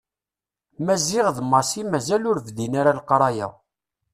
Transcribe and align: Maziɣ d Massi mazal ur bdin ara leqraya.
Maziɣ 0.85 1.27
d 1.35 1.37
Massi 1.51 1.81
mazal 1.91 2.23
ur 2.31 2.37
bdin 2.45 2.73
ara 2.79 2.97
leqraya. 2.97 3.47